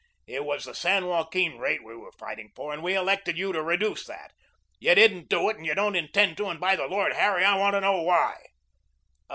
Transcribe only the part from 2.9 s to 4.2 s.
elected you to reduce